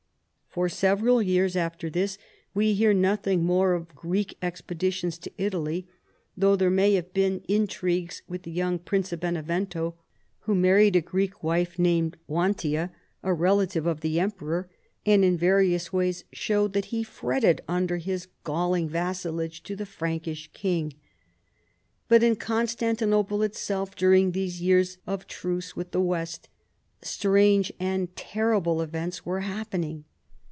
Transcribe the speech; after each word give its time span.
For 0.53 0.67
several 0.67 1.21
years 1.21 1.55
after 1.55 1.89
this 1.89 2.17
we 2.53 2.73
hear 2.73 2.93
nothing 2.93 3.45
more 3.45 3.73
of 3.73 3.95
Greek 3.95 4.37
expeditions 4.41 5.17
to 5.19 5.31
Italy, 5.37 5.87
though 6.35 6.57
there 6.57 6.69
may 6.69 6.95
have 6.95 7.13
been 7.13 7.39
intrigues 7.47 8.21
with 8.27 8.43
the 8.43 8.51
young 8.51 8.77
Prince 8.77 9.13
of 9.13 9.21
Benevento, 9.21 9.95
who 10.39 10.53
married 10.53 10.97
a 10.97 11.01
Greek 11.01 11.41
wife 11.41 11.79
named 11.79 12.17
Wantia, 12.27 12.91
a 13.23 13.33
relative 13.33 13.85
RELATIONS 13.85 13.95
WITH 14.01 14.01
THE 14.01 14.15
EAST. 14.17 14.39
233 14.39 14.57
of 14.59 14.59
the 14.59 14.59
Emperor, 14.59 14.69
and 15.05 15.23
in 15.33 15.39
various 15.39 15.93
ways 15.93 16.25
showed 16.33 16.73
that 16.73 16.85
he 16.91 17.01
fretted 17.01 17.61
under 17.69 17.95
his 17.95 18.27
gallin<^ 18.43 18.89
vassalage 18.89 19.63
to 19.63 19.77
the 19.77 19.85
Frankish 19.85 20.49
king. 20.51 20.91
But 22.09 22.23
in 22.23 22.35
Constantinople 22.35 23.41
itself 23.41 23.95
during 23.95 24.33
these 24.33 24.61
years 24.61 24.97
of 25.07 25.27
truce 25.27 25.77
with 25.77 25.91
the 25.91 26.01
"West, 26.01 26.49
strange 27.01 27.71
and 27.79 28.13
terrible 28.17 28.81
events 28.81 29.25
were 29.25 29.39
happening. 29.39 30.03